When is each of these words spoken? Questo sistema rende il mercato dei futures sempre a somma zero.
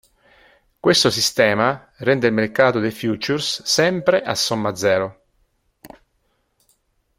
Questo 0.79 1.11
sistema 1.11 1.91
rende 1.97 2.25
il 2.25 2.33
mercato 2.33 2.79
dei 2.79 2.89
futures 2.89 3.61
sempre 3.65 4.23
a 4.23 4.33
somma 4.33 4.73
zero. 4.73 5.23